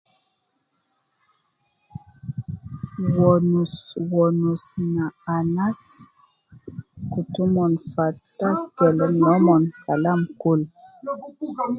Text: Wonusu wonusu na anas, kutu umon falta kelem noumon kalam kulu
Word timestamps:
Wonusu 3.19 3.93
wonusu 4.13 4.79
na 4.95 5.05
anas, 5.35 5.81
kutu 7.11 7.39
umon 7.47 7.73
falta 7.91 8.47
kelem 8.75 9.11
noumon 9.21 9.63
kalam 9.85 10.19
kulu 10.41 10.65